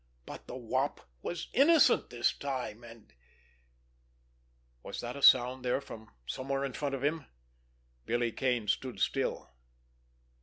But 0.25 0.47
the 0.47 0.55
Wop 0.55 1.01
was 1.21 1.47
innocent 1.53 2.09
this 2.09 2.33
time 2.33 2.83
and—— 2.83 3.13
Was 4.81 4.99
that 5.01 5.15
a 5.15 5.21
sound 5.21 5.63
there 5.63 5.79
from 5.79 6.09
somewhere 6.25 6.65
in 6.65 6.73
front 6.73 6.95
of 6.95 7.03
him? 7.03 7.25
Billy 8.07 8.31
Kane 8.31 8.67
stood 8.67 8.99
still. 8.99 9.51